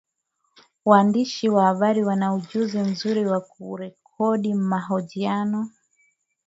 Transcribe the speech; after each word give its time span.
waandishi 0.85 1.49
wa 1.49 1.65
habari 1.65 2.03
wana 2.03 2.33
ujuzi 2.33 2.79
mzuri 2.79 3.25
wa 3.25 3.41
kurekodi 3.41 4.53
mahojiano 4.53 5.69